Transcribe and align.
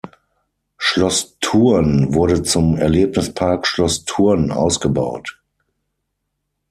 Schloss 0.79 1.37
Thurn 1.41 2.15
wurde 2.15 2.41
zum 2.41 2.75
Erlebnispark 2.75 3.67
Schloss 3.67 4.03
Thurn 4.03 4.51
ausgebaut. 4.51 5.39